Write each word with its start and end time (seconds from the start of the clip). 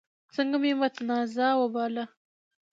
ځکه 0.35 0.57
مې 0.61 0.71
متنازعه 0.81 1.57
وباله. 1.59 2.05